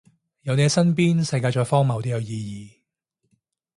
[0.41, 2.25] 有你喺身邊，世界再荒謬都有意
[2.71, 2.79] 義